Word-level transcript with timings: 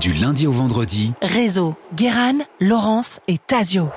Du 0.00 0.14
lundi 0.14 0.46
au 0.46 0.52
vendredi, 0.52 1.12
Réseau, 1.20 1.74
Guéran, 1.94 2.38
Laurence 2.58 3.20
et 3.28 3.36
Tazio. 3.36 3.90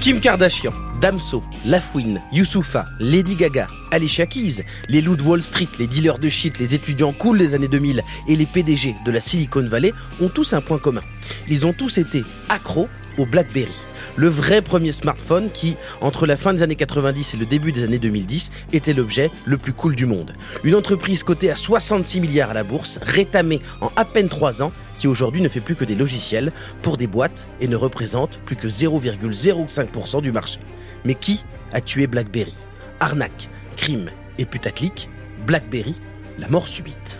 Kim 0.00 0.18
Kardashian, 0.18 0.72
Damso, 1.00 1.44
Lafouine, 1.64 2.20
Youssoufa, 2.32 2.84
Lady 2.98 3.36
Gaga, 3.36 3.68
Alicia 3.92 4.26
Keys, 4.26 4.64
les 4.88 5.00
loups 5.00 5.14
de 5.14 5.22
Wall 5.22 5.44
Street, 5.44 5.68
les 5.78 5.86
dealers 5.86 6.18
de 6.18 6.28
shit, 6.28 6.58
les 6.58 6.74
étudiants 6.74 7.12
cool 7.12 7.38
des 7.38 7.54
années 7.54 7.68
2000 7.68 8.02
et 8.26 8.34
les 8.34 8.46
PDG 8.46 8.96
de 9.06 9.12
la 9.12 9.20
Silicon 9.20 9.64
Valley 9.68 9.94
ont 10.20 10.30
tous 10.30 10.52
un 10.52 10.60
point 10.60 10.78
commun. 10.78 11.02
Ils 11.48 11.64
ont 11.64 11.72
tous 11.72 11.98
été 11.98 12.24
accros 12.48 12.88
au 13.18 13.26
BlackBerry, 13.26 13.74
le 14.16 14.28
vrai 14.28 14.62
premier 14.62 14.92
smartphone 14.92 15.50
qui, 15.50 15.76
entre 16.00 16.26
la 16.26 16.36
fin 16.36 16.54
des 16.54 16.62
années 16.62 16.76
90 16.76 17.34
et 17.34 17.36
le 17.36 17.46
début 17.46 17.72
des 17.72 17.84
années 17.84 17.98
2010, 17.98 18.50
était 18.72 18.94
l'objet 18.94 19.30
le 19.44 19.58
plus 19.58 19.72
cool 19.72 19.94
du 19.94 20.06
monde. 20.06 20.32
Une 20.64 20.74
entreprise 20.74 21.22
cotée 21.22 21.50
à 21.50 21.56
66 21.56 22.20
milliards 22.20 22.50
à 22.50 22.54
la 22.54 22.64
bourse, 22.64 22.98
rétamée 23.02 23.60
en 23.80 23.90
à 23.96 24.04
peine 24.04 24.28
3 24.28 24.62
ans, 24.62 24.72
qui 24.98 25.08
aujourd'hui 25.08 25.42
ne 25.42 25.48
fait 25.48 25.60
plus 25.60 25.76
que 25.76 25.84
des 25.84 25.94
logiciels 25.94 26.52
pour 26.82 26.96
des 26.96 27.06
boîtes 27.06 27.46
et 27.60 27.68
ne 27.68 27.76
représente 27.76 28.38
plus 28.44 28.56
que 28.56 28.68
0,05% 28.68 30.22
du 30.22 30.32
marché. 30.32 30.58
Mais 31.04 31.14
qui 31.14 31.44
a 31.72 31.80
tué 31.80 32.06
BlackBerry? 32.06 32.54
Arnaque, 33.00 33.48
crime 33.76 34.10
et 34.38 34.44
putaclic, 34.44 35.08
BlackBerry, 35.46 35.94
la 36.38 36.48
mort 36.48 36.66
subite. 36.66 37.18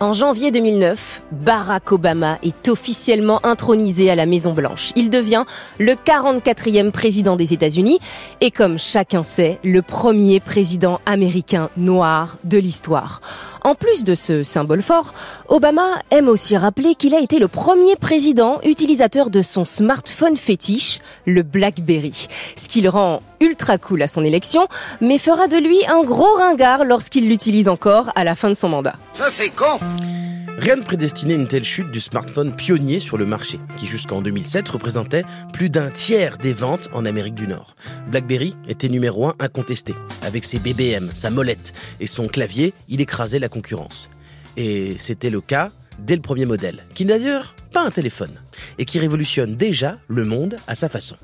En 0.00 0.12
janvier 0.12 0.52
2009, 0.52 1.22
Barack 1.32 1.90
Obama 1.90 2.38
est 2.44 2.68
officiellement 2.68 3.44
intronisé 3.44 4.10
à 4.10 4.14
la 4.14 4.26
Maison 4.26 4.52
Blanche. 4.52 4.92
Il 4.94 5.10
devient 5.10 5.42
le 5.78 5.94
44e 5.94 6.92
président 6.92 7.34
des 7.34 7.52
États-Unis 7.52 7.98
et 8.40 8.52
comme 8.52 8.78
chacun 8.78 9.24
sait, 9.24 9.58
le 9.64 9.82
premier 9.82 10.38
président 10.38 11.00
américain 11.04 11.68
noir 11.76 12.36
de 12.44 12.58
l'histoire. 12.58 13.20
En 13.68 13.74
plus 13.74 14.02
de 14.02 14.14
ce 14.14 14.42
symbole 14.44 14.80
fort, 14.80 15.12
Obama 15.48 15.90
aime 16.10 16.28
aussi 16.28 16.56
rappeler 16.56 16.94
qu'il 16.94 17.14
a 17.14 17.20
été 17.20 17.38
le 17.38 17.48
premier 17.48 17.96
président 17.96 18.62
utilisateur 18.62 19.28
de 19.28 19.42
son 19.42 19.66
smartphone 19.66 20.38
fétiche, 20.38 21.00
le 21.26 21.42
BlackBerry. 21.42 22.28
Ce 22.56 22.66
qui 22.66 22.80
le 22.80 22.88
rend 22.88 23.20
ultra 23.40 23.76
cool 23.76 24.00
à 24.00 24.08
son 24.08 24.24
élection, 24.24 24.68
mais 25.02 25.18
fera 25.18 25.48
de 25.48 25.58
lui 25.58 25.84
un 25.86 26.02
gros 26.02 26.32
ringard 26.38 26.86
lorsqu'il 26.86 27.28
l'utilise 27.28 27.68
encore 27.68 28.10
à 28.14 28.24
la 28.24 28.36
fin 28.36 28.48
de 28.48 28.54
son 28.54 28.70
mandat. 28.70 28.94
Ça 29.12 29.26
c'est 29.28 29.50
con 29.50 29.78
Rien 30.58 30.74
ne 30.74 30.82
prédestinait 30.82 31.36
une 31.36 31.46
telle 31.46 31.62
chute 31.62 31.92
du 31.92 32.00
smartphone 32.00 32.52
pionnier 32.52 32.98
sur 32.98 33.16
le 33.16 33.26
marché, 33.26 33.60
qui 33.76 33.86
jusqu'en 33.86 34.20
2007 34.20 34.68
représentait 34.68 35.24
plus 35.52 35.70
d'un 35.70 35.88
tiers 35.88 36.36
des 36.36 36.52
ventes 36.52 36.88
en 36.92 37.04
Amérique 37.04 37.36
du 37.36 37.46
Nord. 37.46 37.76
BlackBerry 38.10 38.56
était 38.66 38.88
numéro 38.88 39.28
un 39.28 39.34
incontesté. 39.38 39.94
Avec 40.22 40.44
ses 40.44 40.58
BBM, 40.58 41.10
sa 41.14 41.30
molette 41.30 41.74
et 42.00 42.08
son 42.08 42.26
clavier, 42.26 42.74
il 42.88 43.00
écrasait 43.00 43.38
la 43.38 43.48
concurrence. 43.48 44.10
Et 44.56 44.96
c'était 44.98 45.30
le 45.30 45.40
cas 45.40 45.70
dès 46.00 46.16
le 46.16 46.22
premier 46.22 46.44
modèle, 46.44 46.84
qui 46.92 47.04
n'a 47.04 47.18
d'ailleurs 47.18 47.54
pas 47.72 47.84
un 47.84 47.90
téléphone, 47.90 48.34
et 48.78 48.84
qui 48.84 48.98
révolutionne 48.98 49.54
déjà 49.54 49.98
le 50.08 50.24
monde 50.24 50.56
à 50.66 50.74
sa 50.74 50.88
façon. 50.88 51.16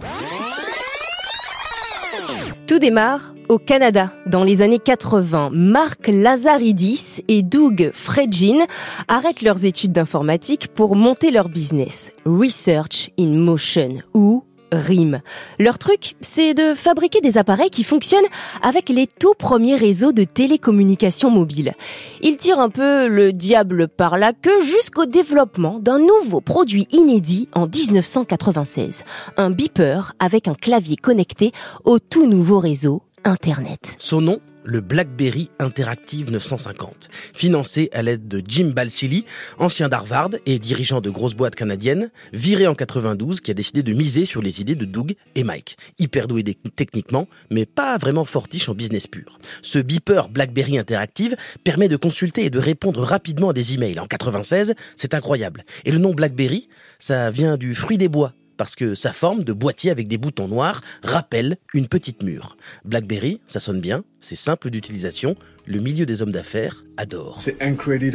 Tout 2.67 2.79
démarre 2.79 3.34
au 3.48 3.59
Canada 3.59 4.12
dans 4.27 4.43
les 4.43 4.62
années 4.62 4.79
80. 4.79 5.51
Marc 5.53 6.09
Lazaridis 6.09 7.23
et 7.29 7.43
Doug 7.43 7.91
Fredgin 7.93 8.65
arrêtent 9.09 9.43
leurs 9.43 9.65
études 9.65 9.93
d'informatique 9.93 10.69
pour 10.69 10.97
monter 10.97 11.31
leur 11.31 11.48
business, 11.48 12.12
Research 12.25 13.11
in 13.19 13.37
Motion 13.37 13.98
ou 14.15 14.45
RIM. 14.75 15.20
Leur 15.58 15.78
truc, 15.78 16.17
c'est 16.20 16.55
de 16.55 16.75
fabriquer 16.75 17.20
des 17.20 17.39
appareils 17.39 17.70
qui 17.70 17.84
fonctionnent 17.84 18.25
avec 18.62 18.89
les 18.89 19.06
tout 19.06 19.34
premiers 19.39 19.77
réseaux 19.77 20.12
de 20.12 20.25
télécommunications 20.25 21.31
mobiles. 21.31 21.75
Ils 22.22 22.36
tirent 22.36 22.61
un 22.61 22.70
peu 22.70 23.08
le 23.08 23.33
diable 23.33 23.89
par 23.89 24.19
la 24.19 24.33
queue 24.33 24.61
jusqu'au 24.62 25.06
développement 25.06 25.78
d'un 25.78 25.98
nouveau 25.98 26.41
produit 26.41 26.86
inédit 26.91 27.48
en 27.53 27.66
1996. 27.66 29.05
Un 29.36 29.50
beeper 29.50 30.12
avec 30.19 30.48
un 30.48 30.55
clavier 30.55 30.97
connecté 30.97 31.53
au 31.84 31.98
tout 31.98 32.27
nouveau 32.27 32.59
réseau 32.59 33.03
Internet. 33.25 33.97
Son 33.99 34.20
nom? 34.20 34.41
Le 34.64 34.80
BlackBerry 34.80 35.50
Interactive 35.58 36.30
950, 36.30 37.08
financé 37.34 37.91
à 37.92 38.02
l'aide 38.02 38.26
de 38.26 38.42
Jim 38.47 38.72
Balsillie, 38.75 39.25
ancien 39.58 39.88
d'Harvard 39.88 40.30
et 40.47 40.58
dirigeant 40.58 41.00
de 41.00 41.10
grosses 41.10 41.34
boîtes 41.34 41.54
canadiennes, 41.54 42.10
viré 42.32 42.66
en 42.66 42.75
92, 42.75 43.41
qui 43.41 43.50
a 43.50 43.54
décidé 43.54 43.82
de 43.82 43.92
miser 43.92 44.25
sur 44.25 44.42
les 44.42 44.60
idées 44.60 44.75
de 44.75 44.84
Doug 44.84 45.14
et 45.34 45.44
Mike. 45.44 45.76
Hyper 45.98 46.26
doué 46.26 46.42
techniquement, 46.76 47.28
mais 47.50 47.66
pas 47.66 47.97
vraiment 47.98 48.25
fortiche 48.25 48.69
en 48.69 48.75
business 48.75 49.06
pur. 49.06 49.38
Ce 49.62 49.78
beeper 49.78 50.28
BlackBerry 50.28 50.78
Interactive 50.78 51.36
permet 51.62 51.88
de 51.88 51.96
consulter 51.96 52.44
et 52.44 52.50
de 52.50 52.58
répondre 52.58 53.02
rapidement 53.02 53.50
à 53.50 53.52
des 53.52 53.75
emails. 53.75 54.00
En 54.00 54.06
96, 54.06 54.75
c'est 54.96 55.14
incroyable. 55.14 55.64
Et 55.84 55.92
le 55.92 55.98
nom 55.98 56.14
BlackBerry, 56.14 56.69
ça 56.98 57.31
vient 57.31 57.56
du 57.56 57.75
fruit 57.75 57.98
des 57.98 58.08
bois 58.08 58.32
parce 58.56 58.76
que 58.76 58.94
sa 58.94 59.12
forme 59.12 59.44
de 59.44 59.53
boîtier 59.53 59.91
avec 59.91 60.09
des 60.09 60.19
boutons 60.19 60.48
noirs 60.48 60.81
rappelle 61.03 61.56
une 61.72 61.88
petite 61.88 62.22
mûre. 62.22 62.56
BlackBerry, 62.84 63.41
ça 63.47 63.60
sonne 63.60 63.81
bien, 63.81 64.04
c'est 64.20 64.37
simple 64.37 64.70
d'utilisation, 64.70 65.37
le 65.66 65.81
milieu 65.81 66.06
des 66.06 66.22
hommes 66.22 66.32
d'affaires 66.32 66.84
adore. 66.97 67.37
C'est 67.38 67.60
incredible. 67.62 68.14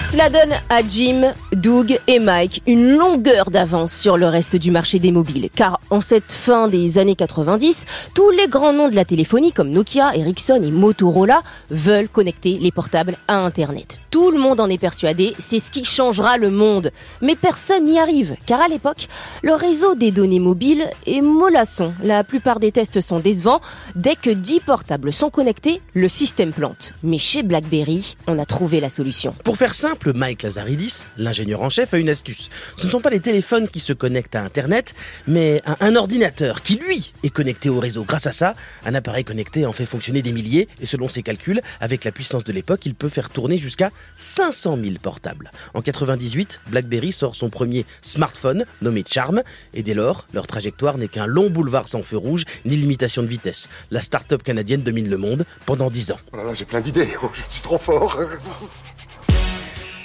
Cela 0.00 0.28
donne 0.30 0.52
à 0.70 0.86
Jim, 0.86 1.32
Doug 1.52 1.98
et 2.06 2.18
Mike 2.18 2.62
une 2.66 2.96
longueur 2.96 3.50
d'avance 3.50 3.92
sur 3.92 4.16
le 4.16 4.26
reste 4.26 4.56
du 4.56 4.70
marché 4.70 4.98
des 4.98 5.12
mobiles, 5.12 5.48
car 5.54 5.78
en 5.90 6.00
cette 6.00 6.32
fin 6.32 6.68
des 6.68 6.98
années 6.98 7.14
90, 7.14 7.86
tous 8.14 8.30
les 8.30 8.48
grands 8.48 8.72
noms 8.72 8.88
de 8.88 8.96
la 8.96 9.04
téléphonie 9.04 9.52
comme 9.52 9.70
Nokia, 9.70 10.16
Ericsson 10.16 10.62
et 10.64 10.70
Motorola 10.70 11.42
veulent 11.70 12.08
connecter 12.08 12.58
les 12.58 12.72
portables 12.72 13.16
à 13.28 13.36
Internet. 13.36 13.99
Tout 14.10 14.32
le 14.32 14.40
monde 14.40 14.58
en 14.58 14.68
est 14.68 14.76
persuadé, 14.76 15.34
c'est 15.38 15.60
ce 15.60 15.70
qui 15.70 15.84
changera 15.84 16.36
le 16.36 16.50
monde. 16.50 16.90
Mais 17.22 17.36
personne 17.36 17.84
n'y 17.84 18.00
arrive, 18.00 18.34
car 18.44 18.60
à 18.60 18.66
l'époque, 18.66 19.06
le 19.44 19.54
réseau 19.54 19.94
des 19.94 20.10
données 20.10 20.40
mobiles 20.40 20.84
est 21.06 21.20
mollasson. 21.20 21.94
La 22.02 22.24
plupart 22.24 22.58
des 22.58 22.72
tests 22.72 23.00
sont 23.00 23.20
décevants. 23.20 23.60
Dès 23.94 24.16
que 24.16 24.30
10 24.30 24.60
portables 24.60 25.12
sont 25.12 25.30
connectés, 25.30 25.80
le 25.94 26.08
système 26.08 26.52
plante. 26.52 26.92
Mais 27.04 27.18
chez 27.18 27.44
BlackBerry, 27.44 28.16
on 28.26 28.36
a 28.38 28.44
trouvé 28.44 28.80
la 28.80 28.90
solution. 28.90 29.32
Pour 29.44 29.56
faire 29.56 29.74
simple, 29.74 30.12
Mike 30.12 30.42
Lazaridis, 30.42 31.04
l'ingénieur 31.16 31.62
en 31.62 31.70
chef, 31.70 31.94
a 31.94 31.98
une 31.98 32.08
astuce. 32.08 32.50
Ce 32.76 32.86
ne 32.86 32.90
sont 32.90 33.00
pas 33.00 33.10
les 33.10 33.20
téléphones 33.20 33.68
qui 33.68 33.78
se 33.78 33.92
connectent 33.92 34.34
à 34.34 34.42
Internet, 34.42 34.92
mais 35.28 35.62
un, 35.80 35.94
ordinateur 35.94 36.62
qui, 36.62 36.74
lui, 36.74 37.12
est 37.22 37.30
connecté 37.30 37.68
au 37.68 37.78
réseau. 37.78 38.02
Grâce 38.02 38.26
à 38.26 38.32
ça, 38.32 38.56
un 38.84 38.96
appareil 38.96 39.22
connecté 39.22 39.66
en 39.66 39.72
fait 39.72 39.86
fonctionner 39.86 40.22
des 40.22 40.32
milliers, 40.32 40.66
et 40.80 40.86
selon 40.86 41.08
ses 41.08 41.22
calculs, 41.22 41.60
avec 41.80 42.02
la 42.02 42.10
puissance 42.10 42.42
de 42.42 42.52
l'époque, 42.52 42.84
il 42.86 42.96
peut 42.96 43.08
faire 43.08 43.30
tourner 43.30 43.56
jusqu'à 43.56 43.92
500 44.16 44.78
000 44.82 44.96
portables. 45.02 45.50
En 45.74 45.82
98, 45.82 46.60
BlackBerry 46.68 47.12
sort 47.12 47.34
son 47.34 47.50
premier 47.50 47.86
smartphone, 48.02 48.64
nommé 48.82 49.04
Charm, 49.08 49.42
et 49.74 49.82
dès 49.82 49.94
lors, 49.94 50.26
leur 50.32 50.46
trajectoire 50.46 50.98
n'est 50.98 51.08
qu'un 51.08 51.26
long 51.26 51.50
boulevard 51.50 51.88
sans 51.88 52.02
feu 52.02 52.16
rouge, 52.16 52.44
ni 52.64 52.76
limitation 52.76 53.22
de 53.22 53.28
vitesse. 53.28 53.68
La 53.90 54.00
start-up 54.00 54.42
canadienne 54.42 54.82
domine 54.82 55.08
le 55.08 55.16
monde 55.16 55.44
pendant 55.66 55.90
10 55.90 56.12
ans. 56.12 56.20
Oh 56.32 56.36
là 56.36 56.44
là, 56.44 56.54
j'ai 56.54 56.64
plein 56.64 56.80
d'idées, 56.80 57.08
oh, 57.22 57.30
je 57.32 57.42
suis 57.50 57.62
trop 57.62 57.78
fort. 57.78 58.18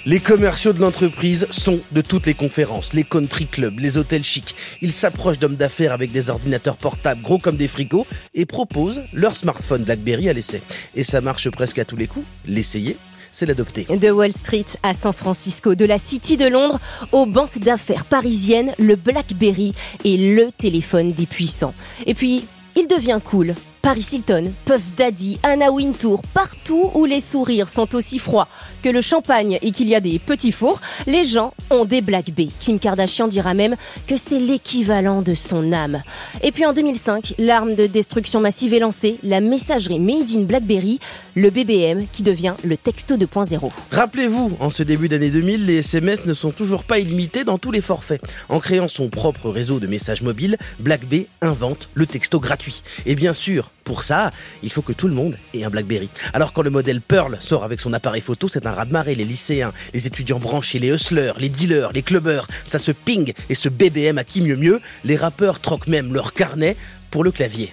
Les 0.08 0.20
commerciaux 0.20 0.72
de 0.72 0.82
l'entreprise 0.82 1.48
sont 1.50 1.80
de 1.92 2.02
toutes 2.02 2.28
les 2.28 2.36
conférences, 2.36 2.94
les 2.94 3.04
country 3.04 3.48
clubs, 3.48 3.80
les 3.80 3.98
hôtels 3.98 4.24
chics. 4.24 4.54
Ils 4.82 4.94
s'approchent 4.94 5.40
d'hommes 5.40 5.56
d'affaires 5.56 5.92
avec 5.92 6.12
des 6.12 6.30
ordinateurs 6.30 6.78
portables 6.78 7.24
gros 7.24 7.40
comme 7.40 7.58
des 7.58 7.68
fricots 7.68 8.06
et 8.36 8.46
proposent 8.46 9.02
leur 9.14 9.36
smartphone 9.36 9.84
BlackBerry 9.84 10.30
à 10.30 10.34
l'essai. 10.34 10.62
Et 10.96 11.04
ça 11.04 11.22
marche 11.22 11.50
presque 11.50 11.80
à 11.80 11.86
tous 11.86 11.96
les 11.96 12.06
coups. 12.06 12.28
L'essayer, 12.46 12.98
c'est 13.36 13.46
l'adopter. 13.46 13.86
De 13.90 14.10
Wall 14.12 14.32
Street 14.32 14.66
à 14.82 14.94
San 14.94 15.12
Francisco, 15.12 15.76
de 15.76 15.84
la 15.84 15.98
City 15.98 16.38
de 16.38 16.48
Londres 16.48 16.80
aux 17.12 17.26
banques 17.26 17.60
d'affaires 17.60 18.06
parisiennes, 18.06 18.74
le 18.80 18.96
BlackBerry 18.96 19.74
est 20.06 20.18
le 20.18 20.52
téléphone 20.58 21.12
des 21.12 21.26
puissants. 21.26 21.74
Et 22.06 22.14
puis, 22.14 22.46
il 22.78 22.88
devient 22.88 23.20
cool 23.24 23.54
Paris 23.86 24.08
Hilton, 24.14 24.52
Puff 24.66 24.82
Daddy, 24.98 25.38
Anna 25.44 25.72
Wintour, 25.72 26.24
partout 26.34 26.90
où 26.96 27.06
les 27.06 27.20
sourires 27.20 27.70
sont 27.70 27.94
aussi 27.94 28.18
froids 28.18 28.48
que 28.82 28.90
le 28.90 29.02
champagne 29.02 29.60
et 29.62 29.72
qu'il 29.72 29.88
y 29.88 29.94
a 29.94 30.00
des 30.00 30.18
petits 30.18 30.52
fours, 30.52 30.82
les 31.06 31.24
gens 31.24 31.54
ont 31.70 31.86
des 31.86 32.02
Black. 32.02 32.32
Kim 32.60 32.80
Kardashian 32.80 33.28
dira 33.28 33.54
même 33.54 33.76
que 34.08 34.18
c'est 34.18 34.40
l'équivalent 34.40 35.22
de 35.22 35.36
son 35.36 35.72
âme. 35.72 36.02
Et 36.42 36.52
puis 36.52 36.66
en 36.66 36.74
2005, 36.74 37.36
l'arme 37.38 37.76
de 37.76 37.86
destruction 37.86 38.40
massive 38.40 38.74
est 38.74 38.80
lancée, 38.80 39.18
la 39.22 39.40
messagerie 39.40 40.00
Made 40.00 40.32
in 40.36 40.42
Blackberry, 40.42 41.00
le 41.36 41.52
BBM 41.52 42.06
qui 42.12 42.24
devient 42.24 42.56
le 42.64 42.78
texto 42.78 43.18
2.0. 43.18 43.72
Rappelez-vous, 43.92 44.58
en 44.60 44.72
ce 44.72 44.82
début 44.82 45.10
d'année 45.10 45.30
2000, 45.30 45.68
les 45.68 45.78
SMS 45.78 46.26
ne 46.26 46.34
sont 46.34 46.52
toujours 46.52 46.84
pas 46.84 46.98
illimités 46.98 47.44
dans 47.44 47.60
tous 47.60 47.72
les 47.72 47.82
forfaits. 47.82 48.22
En 48.50 48.60
créant 48.60 48.88
son 48.88 49.10
propre 49.10 49.52
réseau 49.52 49.80
de 49.80 49.86
messages 49.86 50.24
mobiles, 50.24 50.58
Black 50.80 51.02
invente 51.42 51.90
le 51.94 52.08
texto 52.08 52.40
gratuit. 52.40 52.82
Et 53.06 53.14
bien 53.14 53.34
sûr, 53.34 53.70
pour 53.86 54.04
ça, 54.04 54.32
il 54.64 54.72
faut 54.72 54.82
que 54.82 54.92
tout 54.92 55.08
le 55.08 55.14
monde 55.14 55.38
ait 55.54 55.64
un 55.64 55.70
BlackBerry. 55.70 56.10
Alors 56.34 56.52
quand 56.52 56.64
le 56.64 56.72
modèle 56.72 57.00
Pearl 57.00 57.38
sort 57.40 57.64
avec 57.64 57.80
son 57.80 57.94
appareil 57.94 58.22
photo, 58.22 58.48
c'est 58.50 58.66
un 58.66 58.72
raz-de-marée. 58.72 59.16
Les 59.16 59.24
lycéens, 59.24 59.72
les 59.94 60.08
étudiants 60.08 60.40
branchés, 60.40 60.80
les 60.80 60.90
hustlers, 60.90 61.34
les 61.38 61.50
dealers, 61.50 61.94
les 61.94 62.02
clubbers, 62.02 62.48
ça 62.66 62.80
se 62.80 62.92
ping 62.92 63.32
et 63.48 63.56
se 63.56 63.70
BBM 63.70 64.18
à 64.18 64.24
qui 64.24 64.42
mieux 64.42 64.58
mieux. 64.58 64.82
Les 65.04 65.16
rappeurs 65.16 65.62
troquent 65.62 65.88
même 65.88 66.14
leur 66.14 66.34
carnet 66.34 66.76
pour 67.12 67.24
le 67.24 67.32
clavier. 67.32 67.72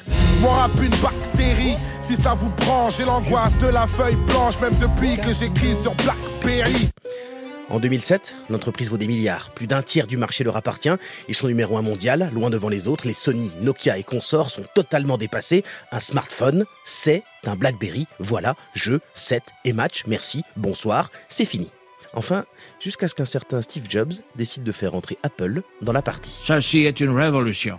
En 7.68 7.78
2007, 7.80 8.34
l'entreprise 8.50 8.90
vaut 8.90 8.96
des 8.98 9.06
milliards. 9.06 9.50
Plus 9.50 9.66
d'un 9.66 9.82
tiers 9.82 10.06
du 10.06 10.16
marché 10.16 10.44
leur 10.44 10.56
appartient. 10.56 10.90
Ils 11.28 11.34
sont 11.34 11.46
numéro 11.46 11.78
un 11.78 11.82
mondial, 11.82 12.30
loin 12.34 12.50
devant 12.50 12.68
les 12.68 12.88
autres. 12.88 13.06
Les 13.06 13.14
Sony, 13.14 13.50
Nokia 13.60 13.98
et 13.98 14.02
consorts 14.02 14.50
sont 14.50 14.64
totalement 14.74 15.16
dépassés. 15.16 15.64
Un 15.90 16.00
smartphone, 16.00 16.64
c'est 16.84 17.22
un 17.44 17.56
BlackBerry. 17.56 18.06
Voilà, 18.18 18.54
jeu, 18.74 19.00
set 19.14 19.44
et 19.64 19.72
match. 19.72 20.04
Merci, 20.06 20.42
bonsoir, 20.56 21.10
c'est 21.28 21.44
fini. 21.44 21.70
Enfin, 22.14 22.44
jusqu'à 22.78 23.08
ce 23.08 23.14
qu'un 23.14 23.24
certain 23.24 23.62
Steve 23.62 23.86
Jobs 23.88 24.12
décide 24.36 24.64
de 24.64 24.72
faire 24.72 24.94
entrer 24.94 25.16
Apple 25.22 25.62
dans 25.80 25.92
la 25.92 26.02
partie. 26.02 26.38
Ceci 26.42 26.80
est 26.80 27.00
une 27.00 27.16
révolution. 27.16 27.78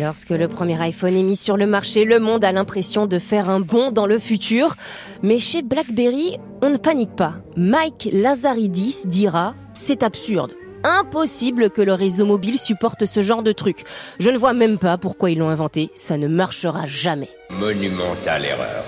Lorsque 0.00 0.30
le 0.30 0.48
premier 0.48 0.80
iPhone 0.80 1.14
est 1.14 1.22
mis 1.22 1.36
sur 1.36 1.56
le 1.56 1.66
marché, 1.66 2.04
le 2.04 2.18
monde 2.18 2.44
a 2.44 2.52
l'impression 2.52 3.06
de 3.06 3.18
faire 3.18 3.48
un 3.48 3.60
bond 3.60 3.92
dans 3.92 4.06
le 4.06 4.18
futur. 4.18 4.74
Mais 5.22 5.38
chez 5.38 5.62
BlackBerry, 5.62 6.38
on 6.60 6.70
ne 6.70 6.76
panique 6.76 7.14
pas. 7.16 7.34
Mike 7.56 8.08
Lazaridis 8.12 9.02
dira 9.06 9.54
C'est 9.74 10.02
absurde. 10.02 10.52
Impossible 10.84 11.70
que 11.70 11.82
le 11.82 11.94
réseau 11.94 12.26
mobile 12.26 12.58
supporte 12.58 13.06
ce 13.06 13.22
genre 13.22 13.42
de 13.42 13.52
truc. 13.52 13.84
Je 14.18 14.28
ne 14.30 14.36
vois 14.36 14.52
même 14.52 14.78
pas 14.78 14.98
pourquoi 14.98 15.30
ils 15.30 15.38
l'ont 15.38 15.48
inventé. 15.48 15.90
Ça 15.94 16.18
ne 16.18 16.28
marchera 16.28 16.86
jamais. 16.86 17.30
Monumentale 17.50 18.44
erreur. 18.44 18.84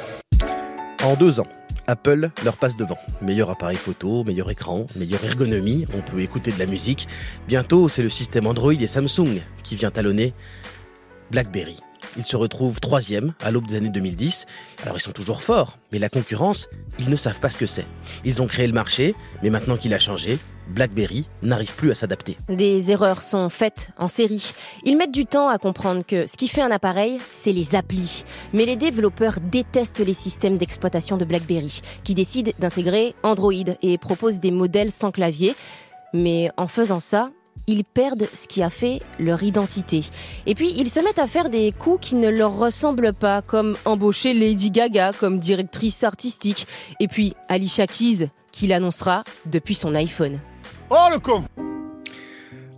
En 1.05 1.15
deux 1.15 1.41
ans, 1.41 1.49
Apple 1.87 2.31
leur 2.45 2.57
passe 2.59 2.77
devant. 2.77 2.99
Meilleur 3.23 3.51
appareil 3.51 3.79
photo, 3.79 4.25
meilleur 4.25 4.51
écran, 4.51 4.87
meilleure 4.97 5.25
ergonomie, 5.25 5.87
on 5.97 6.03
peut 6.03 6.21
écouter 6.21 6.53
de 6.53 6.59
la 6.59 6.67
musique. 6.67 7.09
Bientôt, 7.49 7.89
c'est 7.89 8.03
le 8.03 8.11
système 8.11 8.47
Android 8.47 8.75
et 8.75 8.87
Samsung 8.87 9.41
qui 9.65 9.75
vient 9.75 9.91
talonner 9.91 10.35
BlackBerry. 11.31 11.79
Ils 12.17 12.25
se 12.25 12.37
retrouvent 12.37 12.81
troisième 12.81 13.35
à 13.41 13.51
l'aube 13.51 13.67
des 13.67 13.77
années 13.77 13.91
2010. 13.91 14.47
Alors 14.83 14.97
ils 14.97 15.01
sont 15.01 15.13
toujours 15.13 15.43
forts, 15.43 15.79
mais 15.93 15.99
la 15.99 16.09
concurrence, 16.09 16.69
ils 16.99 17.11
ne 17.11 17.17
savent 17.17 17.41
pas 17.41 17.51
ce 17.51 17.59
que 17.59 17.67
c'est. 17.67 17.87
Ils 18.25 18.41
ont 18.41 18.47
créé 18.47 18.67
le 18.67 18.73
marché, 18.73 19.15
mais 19.43 19.51
maintenant 19.51 19.77
qu'il 19.77 19.93
a 19.95 19.99
changé, 19.99 20.39
BlackBerry 20.69 21.27
n'arrive 21.43 21.75
plus 21.75 21.91
à 21.91 21.95
s'adapter. 21.95 22.37
Des 22.49 22.93
erreurs 22.93 23.23
sont 23.23 23.49
faites 23.49 23.91
en 23.99 24.09
série. 24.09 24.53
Ils 24.85 24.97
mettent 24.97 25.13
du 25.13 25.27
temps 25.27 25.49
à 25.49 25.59
comprendre 25.59 26.05
que 26.05 26.27
ce 26.27 26.37
qui 26.37 26.49
fait 26.49 26.63
un 26.63 26.71
appareil, 26.71 27.19
c'est 27.33 27.53
les 27.53 27.75
applis. 27.75 28.25
Mais 28.53 28.67
les 28.67 28.77
développeurs 28.77 29.39
détestent 29.41 30.05
les 30.05 30.15
systèmes 30.15 30.59
d'exploitation 30.59 31.17
de 31.17 31.25
BlackBerry, 31.25 31.81
qui 32.05 32.15
décident 32.15 32.53
d'intégrer 32.59 33.15
Android 33.23 33.53
et 33.83 33.99
proposent 33.99 34.41
des 34.41 34.51
modèles 34.51 34.93
sans 34.93 35.11
clavier. 35.11 35.55
Mais 36.13 36.51
en 36.57 36.67
faisant 36.67 37.01
ça, 37.01 37.31
ils 37.69 37.85
perdent 37.85 38.27
ce 38.33 38.49
qui 38.49 38.63
a 38.63 38.71
fait 38.71 39.01
leur 39.21 39.43
identité. 39.45 40.01
Et 40.47 40.57
puis, 40.57 40.73
ils 40.77 40.91
se 40.91 40.99
mettent 40.99 41.21
à 41.21 41.29
faire 41.29 41.51
des 41.51 41.71
coups 41.71 42.09
qui 42.09 42.15
ne 42.17 42.29
leur 42.29 42.59
ressemblent 42.59 43.13
pas, 43.13 43.43
comme 43.43 43.77
embaucher 43.85 44.35
Lady 44.35 44.71
Gaga 44.71 45.13
comme 45.13 45.39
directrice 45.39 46.03
artistique, 46.03 46.67
et 46.99 47.07
puis 47.07 47.35
Alicia 47.49 47.87
Keys, 47.87 48.31
qui 48.51 48.67
l'annoncera 48.67 49.23
depuis 49.47 49.75
son 49.75 49.95
iPhone. 49.95 50.41
Oh 50.91 51.09
le 51.13 51.19
con 51.19 51.45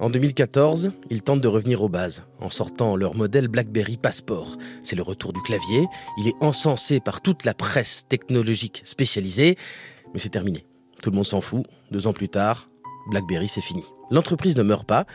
En 0.00 0.10
2014, 0.10 0.92
ils 1.08 1.22
tentent 1.22 1.40
de 1.40 1.48
revenir 1.48 1.82
aux 1.82 1.88
bases 1.88 2.24
en 2.40 2.50
sortant 2.50 2.96
leur 2.96 3.14
modèle 3.14 3.46
BlackBerry 3.46 3.96
Passport. 3.96 4.56
C'est 4.82 4.96
le 4.96 5.02
retour 5.02 5.32
du 5.32 5.40
clavier, 5.40 5.86
il 6.18 6.26
est 6.26 6.36
encensé 6.40 6.98
par 6.98 7.20
toute 7.20 7.44
la 7.44 7.54
presse 7.54 8.06
technologique 8.08 8.82
spécialisée, 8.84 9.56
mais 10.12 10.18
c'est 10.18 10.30
terminé. 10.30 10.66
Tout 11.00 11.10
le 11.10 11.16
monde 11.16 11.26
s'en 11.26 11.40
fout. 11.40 11.64
Deux 11.92 12.08
ans 12.08 12.12
plus 12.12 12.28
tard, 12.28 12.68
BlackBerry, 13.08 13.48
c'est 13.48 13.60
fini. 13.60 13.84
L'entreprise 14.10 14.56
ne 14.56 14.62
meurt 14.62 14.86
pas. 14.86 15.06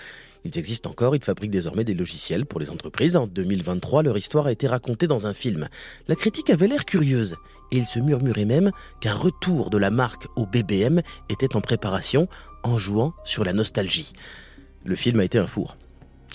Ils 0.45 0.57
existent 0.59 0.91
encore, 0.91 1.15
ils 1.15 1.23
fabriquent 1.23 1.51
désormais 1.51 1.83
des 1.83 1.95
logiciels 1.95 2.45
pour 2.45 2.59
les 2.59 2.69
entreprises. 2.69 3.17
En 3.17 3.25
2023, 3.25 4.03
leur 4.03 4.17
histoire 4.17 4.45
a 4.45 4.51
été 4.51 4.67
racontée 4.67 5.07
dans 5.07 5.25
un 5.25 5.33
film. 5.33 5.67
La 6.07 6.15
critique 6.15 6.51
avait 6.51 6.67
l'air 6.67 6.85
curieuse, 6.85 7.35
et 7.71 7.77
il 7.77 7.85
se 7.85 7.99
murmurait 7.99 8.45
même 8.45 8.71
qu'un 9.01 9.15
retour 9.15 9.71
de 9.71 9.79
la 9.79 9.89
marque 9.89 10.27
au 10.35 10.45
BBM 10.45 11.01
était 11.29 11.55
en 11.55 11.61
préparation 11.61 12.27
en 12.63 12.77
jouant 12.77 13.13
sur 13.23 13.43
la 13.43 13.53
nostalgie. 13.53 14.13
Le 14.83 14.95
film 14.95 15.19
a 15.19 15.23
été 15.23 15.39
un 15.39 15.47
four. 15.47 15.77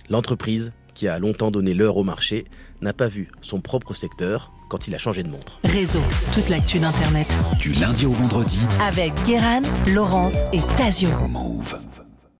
L'entreprise, 0.08 0.72
qui 0.94 1.06
a 1.06 1.20
longtemps 1.20 1.52
donné 1.52 1.72
l'heure 1.72 1.96
au 1.96 2.02
marché, 2.02 2.46
n'a 2.80 2.92
pas 2.92 3.06
vu 3.06 3.28
son 3.42 3.60
propre 3.60 3.94
secteur 3.94 4.52
quand 4.68 4.88
il 4.88 4.94
a 4.94 4.98
changé 4.98 5.22
de 5.22 5.28
montre. 5.28 5.60
Réseau, 5.62 6.02
toute 6.32 6.48
l'actu 6.48 6.80
d'Internet. 6.80 7.26
Du 7.60 7.72
lundi 7.72 8.06
au 8.06 8.12
vendredi. 8.12 8.60
Avec 8.80 9.12
Guéran, 9.24 9.62
Laurence 9.86 10.38
et 10.52 10.60
Tazio. 10.76 11.10
Move. 11.28 11.78